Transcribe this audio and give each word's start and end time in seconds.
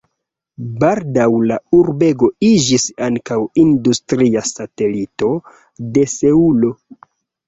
Baldaŭ 0.83 1.25
la 1.49 1.57
urbego 1.79 2.29
iĝis 2.47 2.85
ankaŭ 3.07 3.37
industria 3.65 4.43
satelito 4.53 5.29
de 5.99 6.07
Seulo. 6.15 6.73